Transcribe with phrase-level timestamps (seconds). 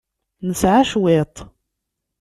[0.47, 1.35] Nesɛa cwiṭ.